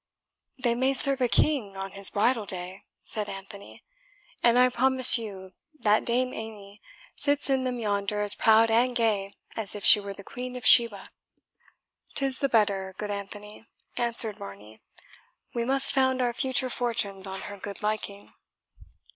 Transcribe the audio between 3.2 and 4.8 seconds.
Anthony; "and I